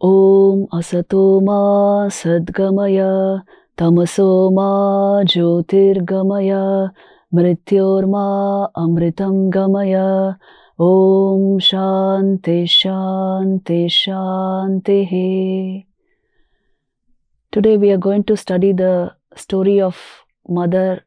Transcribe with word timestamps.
ओम 0.00 0.78
असतो 0.78 1.40
मा 1.40 2.08
सद्गमय 2.08 3.00
तमसो 3.80 4.50
मा 4.50 4.68
ज्योतिर्गमय, 5.22 6.52
मृत्योर्मा 7.34 8.26
अमृतं 8.74 9.50
गमय। 9.54 9.96
ओम 10.78 11.58
शांति 11.58 12.66
शांति 12.66 13.88
शांति 13.90 15.04
हे। 15.04 15.80
Today 17.52 17.76
we 17.76 17.90
are 17.90 17.98
going 17.98 18.24
to 18.28 18.34
study 18.34 18.72
the 18.72 19.08
story 19.36 19.80
of 19.80 19.96
mother 20.50 21.00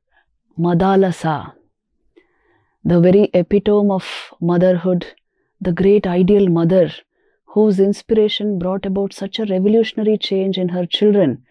Madalasa 0.60 1.38
the 2.86 2.94
very 2.94 3.24
epitome 3.36 3.92
of 3.92 4.36
motherhood 4.44 5.04
the 5.62 5.68
great 5.68 6.08
ideal 6.08 6.48
mother 6.50 6.92
whose 7.54 7.80
inspiration 7.80 8.58
brought 8.58 8.86
about 8.86 9.14
such 9.14 9.38
a 9.38 9.46
revolutionary 9.46 10.18
change 10.18 10.58
in 10.58 10.70
her 10.70 10.86
children 10.86 11.44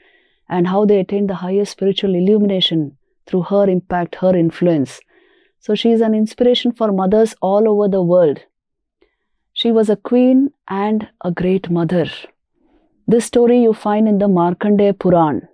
and 0.48 0.66
how 0.66 0.84
they 0.84 0.98
attained 0.98 1.28
the 1.28 1.34
highest 1.34 1.72
spiritual 1.72 2.14
illumination 2.14 2.96
through 3.26 3.42
her 3.42 3.68
impact, 3.68 4.14
her 4.16 4.34
influence. 4.34 5.00
So 5.60 5.74
she 5.74 5.92
is 5.92 6.00
an 6.00 6.14
inspiration 6.14 6.72
for 6.72 6.90
mothers 6.90 7.34
all 7.42 7.68
over 7.68 7.86
the 7.86 8.02
world. 8.02 8.40
She 9.52 9.70
was 9.70 9.90
a 9.90 9.96
queen 9.96 10.52
and 10.68 11.06
a 11.22 11.30
great 11.30 11.68
mother. 11.68 12.06
This 13.06 13.26
story 13.26 13.60
you 13.62 13.74
find 13.74 14.08
in 14.08 14.18
the 14.18 14.28
Markandeya 14.28 14.98
Puran. 14.98 15.48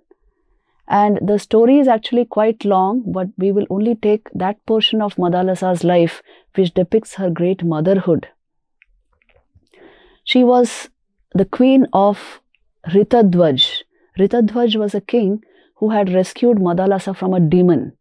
And 0.87 1.19
the 1.21 1.39
story 1.39 1.79
is 1.79 1.89
actually 1.89 2.23
quite 2.23 2.63
long, 2.63 3.03
but 3.05 3.27
we 3.37 3.51
will 3.51 3.65
only 3.69 3.95
take 3.95 4.29
that 4.33 4.65
portion 4.65 5.01
of 5.01 5.15
Madalasa's 5.15 5.83
life 5.83 6.21
which 6.55 6.73
depicts 6.73 7.15
her 7.15 7.29
great 7.29 7.65
motherhood. 7.65 8.29
She 10.27 10.43
was 10.43 10.89
the 11.33 11.45
queen 11.45 11.87
of 11.93 12.41
Ritadwaj. 12.93 13.83
Ritadwaj 14.19 14.75
was 14.75 14.93
a 14.93 14.99
king 14.99 15.41
who 15.75 15.91
had 15.91 16.13
rescued 16.13 16.57
Madalasa 16.57 17.15
from 17.15 17.33
a 17.33 17.39
demon. 17.39 17.93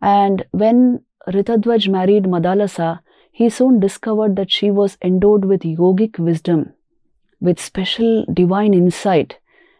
And 0.00 0.46
when 0.52 1.02
Ritadwaj 1.28 1.88
married 1.88 2.24
Madalasa, 2.24 3.00
he 3.32 3.50
soon 3.50 3.80
discovered 3.80 4.34
that 4.36 4.50
she 4.50 4.70
was 4.70 4.96
endowed 5.02 5.44
with 5.44 5.60
yogic 5.60 6.18
wisdom, 6.18 6.72
with 7.38 7.60
special 7.60 8.24
divine 8.32 8.72
insight, 8.72 9.36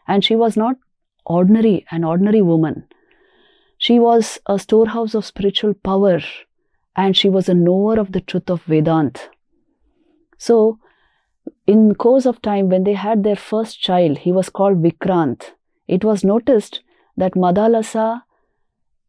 and 0.07 0.23
she 0.23 0.37
was 0.37 0.59
not 0.59 0.77
ordinary, 1.25 1.87
an 1.91 2.05
ordinary 2.05 2.43
woman. 2.43 2.85
She 3.79 3.99
was 3.99 4.39
a 4.45 4.59
storehouse 4.59 5.15
of 5.15 5.25
spiritual 5.25 5.73
power, 5.73 6.21
and 6.95 7.17
she 7.17 7.31
was 7.31 7.49
a 7.49 7.55
knower 7.55 7.99
of 7.99 8.13
the 8.13 8.21
truth 8.21 8.51
of 8.51 8.63
Vedant. 8.65 9.31
So, 10.37 10.79
in 11.67 11.95
course 11.95 12.27
of 12.27 12.43
time, 12.43 12.69
when 12.69 12.85
they 12.85 12.95
had 12.95 13.23
their 13.23 13.37
first 13.37 13.81
child, 13.81 14.19
he 14.19 14.33
was 14.33 14.49
called 14.49 14.83
Vikrant. 14.83 15.53
It 15.87 16.05
was 16.05 16.25
noticed 16.25 16.81
that 17.17 17.35
Madalasa 17.35 18.23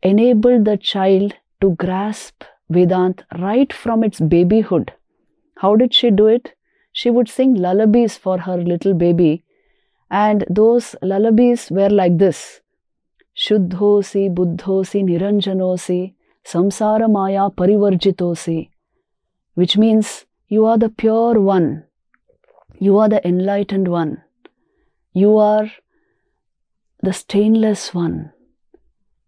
enabled 0.01 0.65
the 0.65 0.77
child 0.77 1.33
to 1.61 1.75
grasp 1.75 2.43
Vedant 2.69 3.23
right 3.39 3.71
from 3.71 4.03
its 4.03 4.19
babyhood. 4.19 4.93
How 5.57 5.75
did 5.75 5.93
she 5.93 6.11
do 6.11 6.27
it? 6.27 6.53
She 6.91 7.09
would 7.09 7.29
sing 7.29 7.55
lullabies 7.55 8.17
for 8.17 8.37
her 8.39 8.57
little 8.57 8.93
baby, 8.93 9.43
and 10.11 10.45
those 10.49 10.95
lullabies 11.01 11.71
were 11.71 11.89
like 11.89 12.17
this 12.17 12.61
Shuddhosi, 13.35 14.33
Buddhosi, 14.33 15.03
Niranjanosi, 15.03 16.13
Samsara 16.45 17.09
Maya 17.09 17.49
Parivarjitosi, 17.49 18.69
which 19.55 19.75
means 19.77 20.25
you 20.47 20.65
are 20.65 20.77
the 20.77 20.89
pure 20.89 21.39
one, 21.39 21.85
you 22.83 22.97
are 22.97 23.07
the 23.07 23.25
enlightened 23.27 23.87
one, 23.87 24.21
you 25.13 25.37
are 25.37 25.71
the 27.01 27.13
stainless 27.13 27.93
one, 27.93 28.31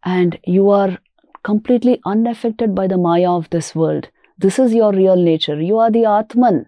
and 0.04 0.38
you 0.44 0.70
are 0.70 0.98
completely 1.44 2.02
unaffected 2.06 2.76
by 2.76 2.88
the 2.88 2.98
Maya 2.98 3.32
of 3.32 3.50
this 3.52 3.74
world. 3.74 4.10
This 4.38 4.60
is 4.60 4.74
your 4.74 4.92
real 4.92 5.16
nature. 5.16 5.62
You 5.62 5.78
are 5.78 5.90
the 5.90 6.04
Atman. 6.04 6.66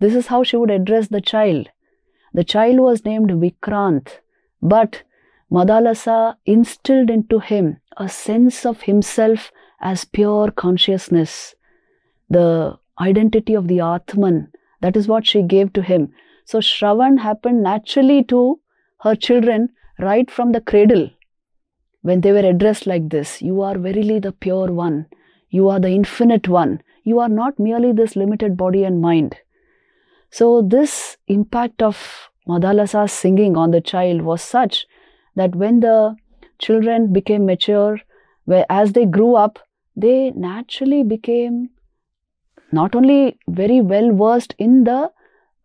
This 0.00 0.14
is 0.14 0.26
how 0.26 0.42
she 0.42 0.56
would 0.56 0.70
address 0.70 1.08
the 1.08 1.22
child. 1.22 1.70
The 2.34 2.44
child 2.44 2.80
was 2.80 3.04
named 3.06 3.30
Vikrant, 3.30 4.18
but 4.60 5.02
Madalasa 5.50 6.36
instilled 6.44 7.08
into 7.08 7.38
him 7.38 7.78
a 7.96 8.10
sense 8.10 8.66
of 8.66 8.82
himself 8.82 9.50
as 9.80 10.04
pure 10.04 10.50
consciousness, 10.50 11.54
the 12.28 12.78
identity 13.00 13.54
of 13.54 13.68
the 13.68 13.80
Atman. 13.80 14.52
That 14.82 14.96
is 14.96 15.08
what 15.08 15.26
she 15.26 15.42
gave 15.42 15.72
to 15.72 15.82
him. 15.82 16.12
So 16.46 16.60
Shravan 16.60 17.18
happened 17.18 17.64
naturally 17.64 18.22
to 18.24 18.60
her 19.00 19.16
children 19.16 19.70
right 19.98 20.30
from 20.30 20.52
the 20.52 20.60
cradle. 20.60 21.10
When 22.02 22.20
they 22.20 22.30
were 22.30 22.48
addressed 22.48 22.86
like 22.86 23.08
this, 23.08 23.42
you 23.42 23.62
are 23.62 23.76
verily 23.76 24.20
the 24.20 24.30
pure 24.30 24.72
one, 24.72 25.06
you 25.50 25.68
are 25.68 25.80
the 25.80 25.90
infinite 25.90 26.46
one, 26.46 26.82
you 27.02 27.18
are 27.18 27.28
not 27.28 27.58
merely 27.58 27.90
this 27.92 28.14
limited 28.14 28.56
body 28.56 28.84
and 28.84 29.00
mind. 29.00 29.36
So, 30.30 30.62
this 30.62 31.16
impact 31.26 31.82
of 31.82 32.30
Madalasa's 32.48 33.12
singing 33.12 33.56
on 33.56 33.72
the 33.72 33.80
child 33.80 34.22
was 34.22 34.40
such 34.40 34.86
that 35.34 35.56
when 35.56 35.80
the 35.80 36.14
children 36.60 37.12
became 37.12 37.44
mature, 37.44 37.98
where 38.44 38.66
as 38.70 38.92
they 38.92 39.04
grew 39.04 39.34
up, 39.34 39.58
they 39.96 40.30
naturally 40.30 41.02
became 41.02 41.70
not 42.70 42.94
only 42.94 43.38
very 43.48 43.80
well 43.80 44.12
versed 44.14 44.54
in 44.58 44.84
the 44.84 45.10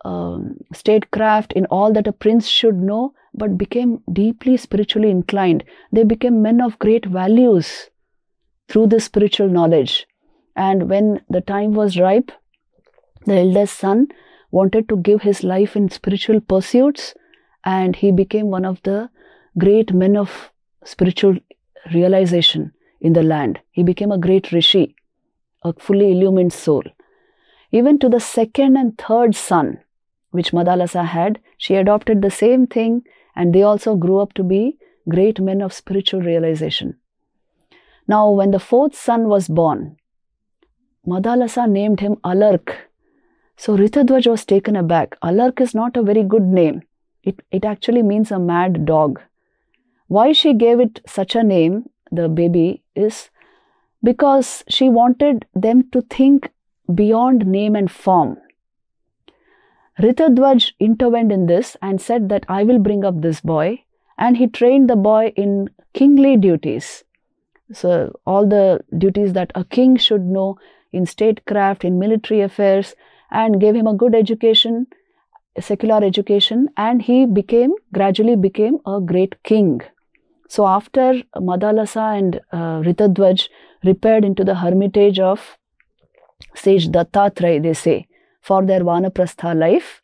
um, 0.04 0.58
statecraft, 0.74 1.54
in 1.54 1.66
all 1.68 1.94
that 1.94 2.08
a 2.08 2.12
prince 2.12 2.48
should 2.48 2.76
know, 2.76 3.14
but 3.34 3.58
became 3.58 4.02
deeply 4.12 4.58
spiritually 4.58 5.10
inclined. 5.10 5.64
They 5.92 6.04
became 6.04 6.42
men 6.42 6.62
of 6.62 6.80
great 6.80 7.06
values 7.06 7.90
through 8.68 8.88
this 8.88 9.06
spiritual 9.06 9.50
knowledge. 9.50 10.08
And 10.56 10.90
when 10.90 11.22
the 11.30 11.42
time 11.42 11.74
was 11.74 12.00
ripe, 12.00 12.32
the 13.26 13.40
eldest 13.40 13.78
son 13.78 14.08
wanted 14.50 14.90
to 14.90 14.98
give 14.98 15.22
his 15.22 15.44
life 15.44 15.76
in 15.76 15.90
spiritual 15.90 16.42
pursuits, 16.42 17.14
and 17.64 17.96
he 17.96 18.12
became 18.12 18.48
one 18.48 18.66
of 18.66 18.82
the 18.84 19.10
great 19.58 19.94
men 19.94 20.18
of 20.18 20.52
spiritual 20.84 21.38
realization 21.94 22.74
in 23.00 23.14
the 23.14 23.24
land. 23.24 23.60
He 23.72 23.84
became 23.84 24.12
a 24.12 24.18
great 24.18 24.52
rishi, 24.52 24.96
a 25.64 25.74
fully 25.74 26.12
illumined 26.12 26.54
soul. 26.54 26.84
Even 27.72 28.00
to 28.00 28.10
the 28.10 28.20
second 28.20 28.76
and 28.76 28.98
third 28.98 29.36
son, 29.36 29.80
which 30.32 30.52
Madalasa 30.52 31.06
had, 31.06 31.40
she 31.58 31.76
adopted 31.76 32.22
the 32.22 32.32
same 32.32 32.68
thing, 32.68 33.04
and 33.36 33.54
they 33.54 33.64
also 33.64 33.96
grew 33.96 34.20
up 34.20 34.34
to 34.34 34.44
be 34.44 34.78
great 35.08 35.40
men 35.40 35.62
of 35.62 35.74
spiritual 35.74 36.22
realization. 36.22 36.98
Now, 38.08 38.32
when 38.32 38.52
the 38.52 38.60
fourth 38.60 38.96
son 38.96 39.28
was 39.28 39.48
born, 39.48 39.98
Madalasa 41.08 41.70
named 41.70 42.00
him 42.00 42.16
Alark. 42.24 42.76
So 43.58 43.78
Ritadwaj 43.78 44.28
was 44.28 44.46
taken 44.46 44.76
aback. 44.76 45.20
Alark 45.22 45.62
is 45.62 45.76
not 45.76 45.98
a 45.98 46.04
very 46.04 46.24
good 46.24 46.44
name. 46.44 46.82
It, 47.24 47.42
it 47.52 47.66
actually 47.66 48.02
means 48.02 48.32
a 48.32 48.40
mad 48.40 48.86
dog. 48.86 49.22
Why 50.08 50.34
she 50.34 50.54
gave 50.54 50.80
it 50.80 51.02
such 51.08 51.36
a 51.36 51.44
name, 51.44 51.90
the 52.12 52.28
baby, 52.28 52.84
is 52.96 53.30
because 54.04 54.64
she 54.68 54.90
wanted 54.90 55.46
them 55.54 55.90
to 55.92 56.02
think 56.02 56.50
beyond 56.94 57.46
name 57.46 57.76
and 57.76 57.90
form. 57.90 58.38
Ritadwaj 60.02 60.72
intervened 60.80 61.32
in 61.32 61.46
this 61.46 61.78
and 61.80 62.02
said 62.02 62.30
that 62.30 62.46
I 62.50 62.64
will 62.64 62.80
bring 62.80 63.06
up 63.06 63.22
this 63.22 63.40
boy, 63.42 63.84
and 64.18 64.36
he 64.36 64.48
trained 64.48 64.90
the 64.90 64.96
boy 64.96 65.32
in 65.36 65.70
kingly 65.94 66.38
duties. 66.38 67.04
So, 67.72 68.20
all 68.26 68.48
the 68.48 68.82
duties 68.98 69.34
that 69.34 69.52
a 69.54 69.64
king 69.64 69.98
should 69.98 70.26
know 70.26 70.58
in 70.92 71.06
statecraft, 71.06 71.86
in 71.86 72.00
military 72.00 72.42
affairs, 72.42 72.96
and 73.30 73.62
gave 73.62 73.76
him 73.76 73.86
a 73.86 73.94
good 73.94 74.16
education, 74.16 74.88
secular 75.60 76.04
education, 76.04 76.70
and 76.78 77.02
he 77.02 77.26
became 77.28 77.72
gradually 77.94 78.36
became 78.36 78.80
a 78.88 79.00
great 79.00 79.42
king. 79.44 79.82
So, 80.50 80.66
after 80.68 81.22
Madalasa 81.36 82.18
and 82.18 82.42
uh, 82.52 82.82
Ritadwaj 82.82 83.50
repaired 83.84 84.26
into 84.26 84.44
the 84.44 84.56
hermitage 84.56 85.20
of 85.20 85.58
sage 86.56 86.90
Dattatreya, 86.90 87.62
they 87.62 87.74
say, 87.74 88.08
for 88.42 88.66
their 88.66 88.82
Vanaprastha 88.82 89.58
life. 89.58 90.02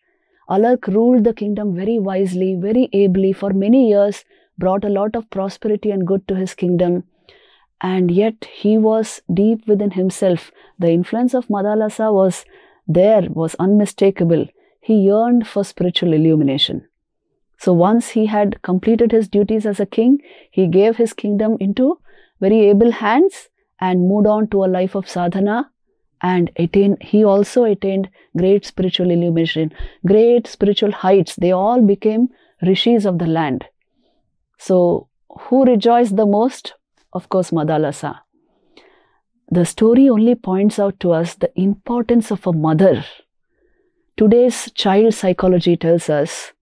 Alark 0.50 0.88
ruled 0.88 1.24
the 1.24 1.34
kingdom 1.34 1.75
very 1.75 2.00
wisely, 2.00 2.56
very 2.56 2.89
ably 2.94 3.34
for 3.34 3.51
many 3.51 3.89
years, 3.89 4.24
brought 4.57 4.86
a 4.86 4.89
lot 4.89 5.16
of 5.16 5.30
prosperity 5.30 5.92
and 5.92 6.07
good 6.07 6.28
to 6.28 6.36
his 6.36 6.54
kingdom. 6.54 7.04
And 7.81 8.10
yet 8.10 8.45
he 8.45 8.78
was 8.78 9.22
deep 9.31 9.68
within 9.68 9.92
himself. 9.92 10.51
The 10.80 10.92
influence 10.92 11.34
of 11.34 11.48
Madalasa 11.48 12.12
was 12.13 12.45
there, 12.88 13.28
was 13.30 13.56
unmistakable. 13.56 14.48
He 14.80 14.95
yearned 14.95 15.48
for 15.48 15.63
spiritual 15.63 16.13
illumination. 16.13 16.88
So 17.60 17.74
once 17.74 18.10
he 18.10 18.28
had 18.28 18.62
completed 18.62 19.12
his 19.12 19.28
duties 19.28 19.66
as 19.66 19.80
a 19.80 19.86
king, 19.86 20.19
he 20.50 20.68
gave 20.68 20.95
his 20.98 21.13
kingdom 21.13 21.57
into 21.60 22.00
very 22.39 22.69
able 22.69 22.92
hands 22.92 23.50
and 23.80 24.07
moved 24.07 24.28
on 24.28 24.48
to 24.50 24.63
a 24.63 24.68
life 24.68 24.95
of 24.95 25.10
sadhana 25.10 25.72
and 26.21 26.51
attained, 26.57 26.97
he 27.01 27.23
also 27.23 27.63
attained 27.63 28.09
great 28.35 28.65
spiritual 28.65 29.11
illumination, 29.11 29.71
great 30.05 30.47
spiritual 30.47 30.91
heights. 30.91 31.35
They 31.35 31.51
all 31.51 31.81
became 31.81 32.29
rishis 32.61 33.05
of 33.05 33.19
the 33.19 33.27
land. 33.27 33.65
So, 34.57 35.07
who 35.29 35.65
rejoiced 35.65 36.15
the 36.15 36.25
most? 36.25 36.73
Of 37.13 37.29
course, 37.29 37.51
Madalasa. 37.51 38.19
The 39.49 39.65
story 39.65 40.09
only 40.09 40.35
points 40.35 40.77
out 40.79 40.99
to 40.99 41.11
us 41.13 41.35
the 41.35 41.51
importance 41.59 42.31
of 42.31 42.45
a 42.45 42.53
mother. 42.53 43.05
Today's 44.17 44.71
child 44.71 45.13
psychology 45.13 45.77
tells 45.77 46.09
us 46.09 46.53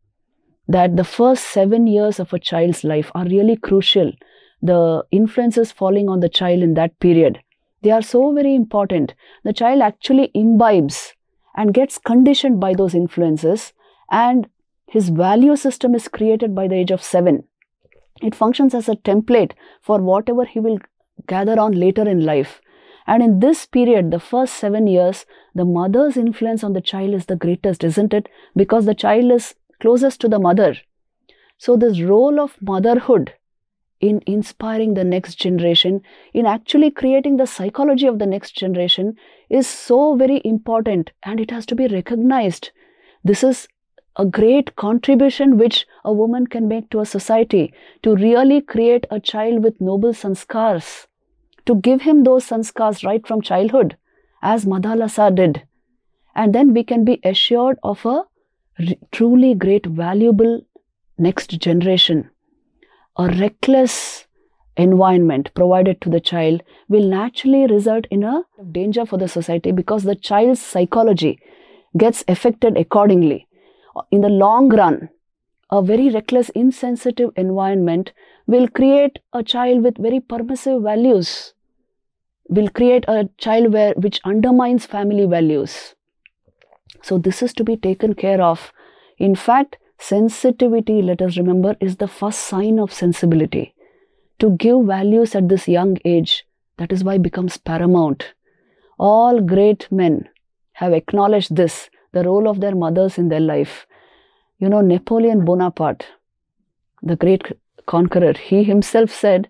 that 0.67 0.95
the 0.95 1.03
first 1.03 1.45
seven 1.45 1.87
years 1.87 2.19
of 2.19 2.33
a 2.33 2.39
child's 2.39 2.83
life 2.83 3.11
are 3.15 3.25
really 3.25 3.55
crucial. 3.55 4.11
The 4.61 5.03
influences 5.11 5.71
falling 5.71 6.09
on 6.09 6.19
the 6.19 6.29
child 6.29 6.61
in 6.63 6.73
that 6.75 6.99
period, 6.99 7.39
they 7.85 7.91
are 7.91 8.01
so 8.01 8.33
very 8.33 8.55
important. 8.55 9.13
The 9.43 9.53
child 9.53 9.83
actually 9.83 10.31
imbibes 10.33 11.13
and 11.55 11.71
gets 11.71 11.99
conditioned 11.99 12.59
by 12.59 12.73
those 12.73 12.95
influences, 12.95 13.73
and 14.09 14.47
his 14.87 15.09
value 15.09 15.55
system 15.55 15.93
is 15.93 16.07
created 16.07 16.55
by 16.55 16.67
the 16.67 16.73
age 16.77 16.89
of 16.89 17.03
seven. 17.03 17.43
It 18.23 18.33
functions 18.33 18.73
as 18.73 18.89
a 18.89 18.95
template 18.95 19.51
for 19.83 19.99
whatever 19.99 20.45
he 20.45 20.59
will 20.59 20.79
gather 21.27 21.59
on 21.59 21.73
later 21.73 22.09
in 22.09 22.25
life. 22.25 22.59
And 23.05 23.21
in 23.21 23.39
this 23.39 23.67
period, 23.67 24.09
the 24.09 24.19
first 24.19 24.55
seven 24.55 24.88
years, 24.88 25.27
the 25.53 25.65
mother's 25.65 26.17
influence 26.17 26.63
on 26.63 26.73
the 26.73 26.81
child 26.81 27.13
is 27.13 27.27
the 27.27 27.35
greatest, 27.35 27.83
isn't 27.83 28.15
it? 28.15 28.29
Because 28.55 28.88
the 28.88 28.95
child 28.95 29.31
is 29.31 29.53
closest 29.79 30.21
to 30.21 30.27
the 30.27 30.39
mother. 30.39 30.75
So, 31.59 31.77
this 31.77 32.01
role 32.01 32.39
of 32.39 32.59
motherhood 32.63 33.33
in 34.00 34.21
inspiring 34.25 34.94
the 34.94 35.03
next 35.03 35.36
generation, 35.36 36.01
in 36.33 36.45
actually 36.45 36.92
creating 36.92 37.38
the 37.38 37.47
psychology 37.47 38.07
of 38.07 38.19
the 38.19 38.25
next 38.25 38.56
generation, 38.56 39.15
is 39.50 39.68
so 39.68 40.15
very 40.15 40.42
important 40.44 41.12
and 41.24 41.39
it 41.39 41.51
has 41.51 41.65
to 41.68 41.75
be 41.75 41.88
recognized. 41.88 42.71
This 43.24 43.44
is 43.44 43.68
a 44.18 44.25
great 44.25 44.75
contribution 44.75 45.57
which 45.57 45.86
a 46.03 46.13
woman 46.13 46.47
can 46.47 46.68
make 46.68 46.89
to 46.89 47.00
a 47.00 47.06
society 47.06 47.74
to 48.03 48.15
really 48.15 48.62
create 48.62 49.06
a 49.12 49.19
child 49.19 49.63
with 49.63 49.81
noble 49.81 50.13
sanskars, 50.13 51.07
to 51.65 51.75
give 51.75 52.01
him 52.01 52.24
those 52.24 52.48
sanskars 52.48 53.06
right 53.06 53.25
from 53.27 53.41
childhood, 53.41 53.98
as 54.41 54.65
Madalasa 54.65 55.33
did. 55.33 55.63
And 56.36 56.53
then 56.53 56.74
we 56.74 56.83
can 56.83 57.03
be 57.03 57.19
assured 57.24 57.77
of 57.83 58.06
a 58.06 58.24
truly 59.12 59.53
great, 59.53 59.86
valuable 59.86 60.62
next 61.18 61.48
generation. 61.59 62.30
A 63.17 63.27
reckless 63.29 64.25
environment 64.75 65.50
provided 65.56 66.01
to 66.01 66.09
the 66.09 66.19
child 66.19 66.62
will 66.89 67.07
naturally 67.07 67.65
result 67.65 68.06
in 68.12 68.23
a 68.23 68.44
danger 68.71 69.06
for 69.06 69.17
the 69.17 69.29
society 69.29 69.71
because 69.71 70.03
the 70.03 70.15
child's 70.15 70.62
psychology 70.62 71.39
gets 71.97 72.25
affected 72.27 72.75
accordingly. 72.77 73.47
In 74.12 74.19
the 74.19 74.27
long 74.29 74.67
run, 74.67 75.09
a 75.71 75.81
very 75.81 76.09
reckless, 76.09 76.50
insensitive 76.50 77.31
environment 77.38 78.12
will 78.47 78.67
create 78.67 79.19
a 79.31 79.41
child 79.41 79.81
with 79.81 79.97
very 79.97 80.19
permissive 80.19 80.83
values, 80.83 81.53
will 82.50 82.67
create 82.67 83.06
a 83.07 83.29
child 83.38 83.71
where, 83.71 83.94
which 83.94 84.19
undermines 84.25 84.85
family 84.85 85.25
values. 85.25 85.95
So, 87.01 87.17
this 87.17 87.41
is 87.41 87.53
to 87.53 87.63
be 87.63 87.77
taken 87.77 88.13
care 88.13 88.41
of. 88.41 88.73
In 89.17 89.35
fact, 89.35 89.77
sensitivity, 90.00 91.01
let 91.01 91.21
us 91.21 91.38
remember, 91.38 91.75
is 91.80 91.97
the 91.97 92.07
first 92.07 92.39
sign 92.39 92.80
of 92.80 92.94
sensibility. 92.94 93.74
To 94.39 94.51
give 94.51 94.86
values 94.86 95.36
at 95.36 95.50
this 95.50 95.68
young 95.68 95.97
age, 96.06 96.45
that 96.77 96.92
is 96.92 97.03
why 97.03 97.18
becomes 97.18 97.57
paramount. 97.57 98.33
All 99.00 99.42
great 99.42 99.92
men 99.92 100.30
have 100.74 100.94
acknowledged 100.94 101.56
this, 101.56 101.89
the 102.12 102.24
role 102.24 102.47
of 102.47 102.59
their 102.59 102.75
mothers 102.75 103.18
in 103.18 103.30
their 103.30 103.39
life. 103.39 103.86
You 104.59 104.69
know, 104.69 104.81
Napoleon 104.81 105.45
Bonaparte, 105.45 106.06
the 107.01 107.15
great 107.15 107.44
conqueror, 107.86 108.33
he 108.33 108.63
himself 108.63 109.09
said, 109.12 109.50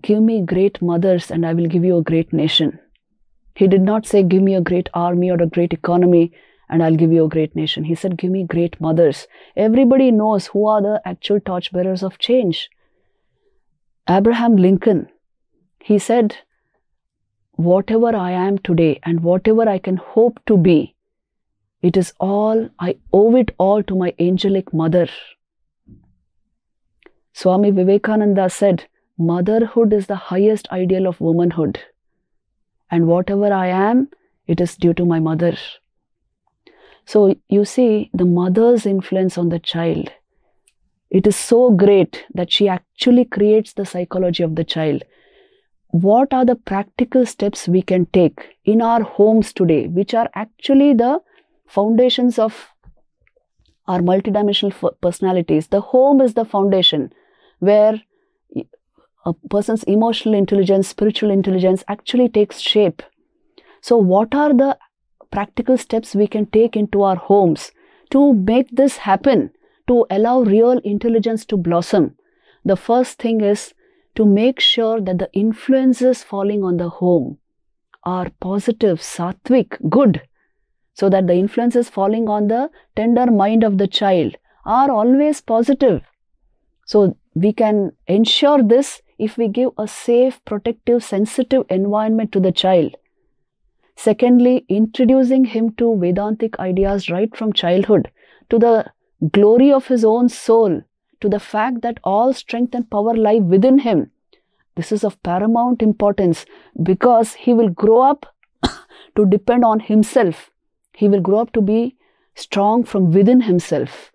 Give 0.00 0.22
me 0.22 0.42
great 0.42 0.80
mothers 0.80 1.30
and 1.30 1.44
I 1.44 1.52
will 1.54 1.66
give 1.66 1.84
you 1.84 1.98
a 1.98 2.02
great 2.02 2.32
nation. 2.32 2.78
He 3.54 3.66
did 3.66 3.82
not 3.82 4.06
say, 4.06 4.22
Give 4.22 4.42
me 4.42 4.54
a 4.54 4.60
great 4.60 4.88
army 4.94 5.30
or 5.30 5.42
a 5.42 5.46
great 5.46 5.72
economy 5.72 6.32
and 6.68 6.82
I'll 6.82 6.96
give 6.96 7.12
you 7.12 7.24
a 7.24 7.28
great 7.28 7.56
nation. 7.56 7.84
He 7.84 7.94
said, 7.94 8.18
Give 8.18 8.30
me 8.30 8.44
great 8.44 8.80
mothers. 8.80 9.26
Everybody 9.56 10.10
knows 10.10 10.48
who 10.48 10.66
are 10.66 10.82
the 10.82 11.00
actual 11.04 11.40
torchbearers 11.40 12.02
of 12.02 12.18
change. 12.18 12.70
Abraham 14.08 14.56
Lincoln, 14.56 15.08
he 15.80 15.98
said, 15.98 16.36
Whatever 17.52 18.14
I 18.14 18.30
am 18.32 18.58
today 18.58 19.00
and 19.02 19.22
whatever 19.22 19.68
I 19.68 19.78
can 19.78 19.96
hope 19.96 20.40
to 20.46 20.56
be, 20.56 20.94
it 21.80 21.96
is 21.96 22.12
all, 22.18 22.68
I 22.78 22.96
owe 23.12 23.36
it 23.36 23.54
all 23.58 23.82
to 23.84 23.96
my 23.96 24.14
angelic 24.18 24.72
mother. 24.72 25.08
Swami 27.32 27.70
Vivekananda 27.70 28.50
said, 28.50 28.86
Motherhood 29.16 29.92
is 29.92 30.06
the 30.06 30.16
highest 30.16 30.68
ideal 30.70 31.06
of 31.06 31.20
womanhood. 31.20 31.80
And 32.90 33.06
whatever 33.06 33.52
I 33.52 33.66
am, 33.66 34.08
it 34.46 34.60
is 34.60 34.76
due 34.76 34.94
to 34.94 35.04
my 35.04 35.20
mother. 35.20 35.56
So 37.08 37.34
you 37.48 37.64
see 37.64 38.10
the 38.12 38.26
mother's 38.26 38.84
influence 38.84 39.38
on 39.38 39.48
the 39.48 39.58
child. 39.58 40.10
It 41.08 41.26
is 41.26 41.36
so 41.36 41.70
great 41.70 42.26
that 42.34 42.52
she 42.52 42.68
actually 42.68 43.24
creates 43.24 43.72
the 43.72 43.86
psychology 43.86 44.42
of 44.42 44.56
the 44.56 44.64
child. 44.64 45.04
What 45.86 46.34
are 46.34 46.44
the 46.44 46.54
practical 46.54 47.24
steps 47.24 47.66
we 47.66 47.80
can 47.80 48.04
take 48.12 48.58
in 48.66 48.82
our 48.82 49.00
homes 49.00 49.54
today, 49.54 49.86
which 49.86 50.12
are 50.12 50.28
actually 50.34 50.92
the 50.92 51.20
foundations 51.66 52.38
of 52.38 52.74
our 53.86 54.00
multidimensional 54.00 54.92
personalities? 55.00 55.68
The 55.68 55.80
home 55.80 56.20
is 56.20 56.34
the 56.34 56.44
foundation 56.44 57.10
where 57.60 58.02
a 59.24 59.32
person's 59.48 59.84
emotional 59.84 60.34
intelligence, 60.34 60.88
spiritual 60.88 61.30
intelligence 61.30 61.82
actually 61.88 62.28
takes 62.28 62.60
shape. 62.60 63.02
So, 63.80 63.96
what 63.96 64.34
are 64.34 64.52
the 64.52 64.76
practical 65.30 65.76
steps 65.76 66.14
we 66.14 66.26
can 66.26 66.46
take 66.46 66.76
into 66.76 67.02
our 67.02 67.16
homes 67.16 67.72
to 68.10 68.32
make 68.32 68.70
this 68.70 68.98
happen, 68.98 69.50
to 69.86 70.06
allow 70.10 70.40
real 70.40 70.78
intelligence 70.78 71.44
to 71.46 71.56
blossom. 71.56 72.16
The 72.64 72.76
first 72.76 73.18
thing 73.18 73.40
is 73.40 73.74
to 74.14 74.24
make 74.24 74.60
sure 74.60 75.00
that 75.00 75.18
the 75.18 75.30
influences 75.32 76.22
falling 76.22 76.64
on 76.64 76.76
the 76.76 76.88
home 76.88 77.38
are 78.04 78.30
positive, 78.40 78.98
sattvic, 78.98 79.76
good, 79.88 80.22
so 80.94 81.08
that 81.08 81.26
the 81.26 81.34
influences 81.34 81.88
falling 81.88 82.28
on 82.28 82.48
the 82.48 82.70
tender 82.96 83.30
mind 83.30 83.62
of 83.62 83.78
the 83.78 83.86
child 83.86 84.36
are 84.64 84.90
always 84.90 85.40
positive. 85.40 86.02
So 86.86 87.16
we 87.34 87.52
can 87.52 87.92
ensure 88.06 88.62
this 88.62 89.02
if 89.18 89.36
we 89.36 89.48
give 89.48 89.70
a 89.78 89.86
safe, 89.86 90.44
protective, 90.44 91.04
sensitive 91.04 91.64
environment 91.68 92.32
to 92.32 92.40
the 92.40 92.52
child. 92.52 92.96
Secondly, 94.00 94.64
introducing 94.68 95.44
him 95.44 95.72
to 95.72 95.96
Vedantic 95.98 96.56
ideas 96.60 97.10
right 97.10 97.36
from 97.36 97.52
childhood, 97.52 98.12
to 98.48 98.56
the 98.56 98.92
glory 99.32 99.72
of 99.72 99.88
his 99.88 100.04
own 100.04 100.28
soul, 100.28 100.82
to 101.20 101.28
the 101.28 101.40
fact 101.40 101.82
that 101.82 101.98
all 102.04 102.32
strength 102.32 102.76
and 102.76 102.88
power 102.88 103.16
lie 103.16 103.40
within 103.40 103.80
him. 103.80 104.12
This 104.76 104.92
is 104.92 105.02
of 105.02 105.20
paramount 105.24 105.82
importance 105.82 106.46
because 106.80 107.34
he 107.34 107.52
will 107.52 107.70
grow 107.70 108.02
up 108.02 108.26
to 109.16 109.26
depend 109.26 109.64
on 109.64 109.80
himself. 109.80 110.52
He 110.94 111.08
will 111.08 111.20
grow 111.20 111.40
up 111.40 111.52
to 111.54 111.60
be 111.60 111.96
strong 112.36 112.84
from 112.84 113.10
within 113.10 113.40
himself. 113.40 114.12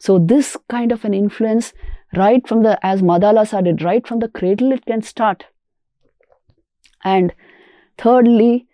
So, 0.00 0.18
this 0.18 0.56
kind 0.70 0.92
of 0.92 1.04
an 1.04 1.12
influence, 1.12 1.74
right 2.16 2.48
from 2.48 2.62
the, 2.62 2.78
as 2.84 3.02
Madalasa 3.02 3.62
did, 3.64 3.82
right 3.82 4.06
from 4.06 4.20
the 4.20 4.28
cradle, 4.28 4.72
it 4.72 4.86
can 4.86 5.02
start. 5.02 5.44
And 7.04 7.34
thirdly, 7.98 8.66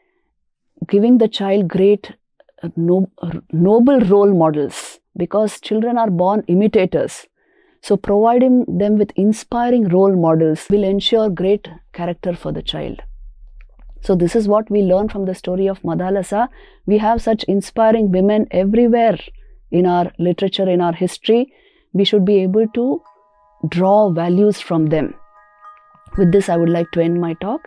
giving 0.89 1.19
the 1.19 1.29
child 1.29 1.69
great 1.69 2.13
uh, 2.63 2.69
no, 2.77 3.11
noble 3.53 4.01
role 4.01 4.35
models 4.35 4.99
because 5.17 5.61
children 5.61 5.99
are 5.99 6.11
born 6.11 6.45
imitators. 6.49 7.27
So, 7.83 7.97
providing 7.97 8.65
them 8.69 8.99
with 8.99 9.13
inspiring 9.17 9.89
role 9.89 10.15
models 10.15 10.67
will 10.69 10.85
ensure 10.85 11.31
great 11.31 11.69
character 11.93 12.35
for 12.35 12.53
the 12.53 12.63
child. 12.63 13.01
So, 14.03 14.15
this 14.15 14.37
is 14.37 14.49
what 14.49 14.71
we 14.71 14.83
learn 14.83 15.09
from 15.09 15.25
the 15.25 15.35
story 15.35 15.67
of 15.67 15.81
Madalasa. 15.83 16.49
We 16.87 16.99
have 16.99 17.23
such 17.23 17.45
inspiring 17.45 18.11
women 18.11 18.47
everywhere 18.51 19.19
in 19.71 19.87
our 19.87 20.13
literature, 20.19 20.69
in 20.69 20.81
our 20.81 20.93
history. 20.93 21.53
We 21.93 22.05
should 22.05 22.25
be 22.25 22.43
able 22.43 22.69
to 22.69 23.03
draw 23.69 24.11
values 24.11 24.61
from 24.61 24.87
them. 24.87 25.15
With 26.19 26.33
this, 26.33 26.49
I 26.49 26.57
would 26.57 26.69
like 26.69 26.91
to 26.93 27.03
end 27.03 27.21
my 27.21 27.35
talk. 27.35 27.67